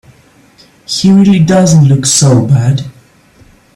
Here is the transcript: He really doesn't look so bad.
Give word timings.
He 0.87 1.11
really 1.11 1.37
doesn't 1.43 1.87
look 1.87 2.07
so 2.07 2.43
bad. 2.47 2.81